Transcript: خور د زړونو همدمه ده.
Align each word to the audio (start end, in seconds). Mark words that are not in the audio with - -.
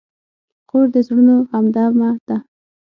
خور 0.67 0.85
د 0.93 0.95
زړونو 1.07 1.35
همدمه 1.51 2.09
ده. 2.27 2.37